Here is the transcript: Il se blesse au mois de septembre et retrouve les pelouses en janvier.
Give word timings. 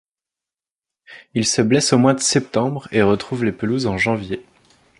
Il 1.35 1.45
se 1.45 1.61
blesse 1.61 1.93
au 1.93 1.99
mois 1.99 2.15
de 2.15 2.21
septembre 2.21 2.87
et 2.91 3.03
retrouve 3.03 3.45
les 3.45 3.51
pelouses 3.51 3.85
en 3.85 3.99
janvier. 3.99 4.43